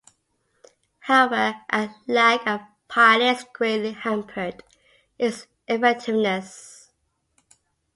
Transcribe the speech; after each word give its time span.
However, 1.01 1.61
a 1.69 1.91
lack 2.07 2.47
of 2.47 2.61
pilots 2.87 3.45
greatly 3.53 3.91
hampered 3.91 4.63
its 5.19 5.45
effectiveness. 5.67 6.89